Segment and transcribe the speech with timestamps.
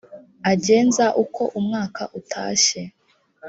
[0.51, 2.81] agenza uko umwaka utashye